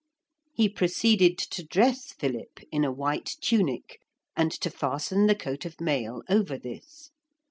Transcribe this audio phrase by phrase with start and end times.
[0.55, 3.99] He proceeded to dress Philip in a white tunic
[4.35, 7.11] and to fasten the coat of mail over this.